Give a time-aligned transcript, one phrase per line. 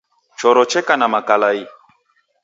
[0.39, 1.61] Choro cheka na makalai